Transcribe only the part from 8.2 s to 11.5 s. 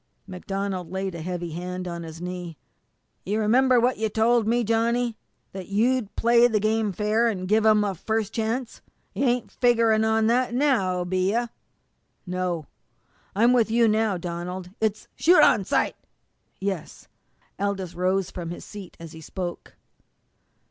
chance? You ain't figgerin' on that now, be you?"